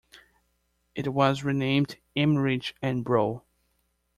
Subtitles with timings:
[0.95, 2.35] It was renamed M.
[2.37, 3.43] Rich and Bro.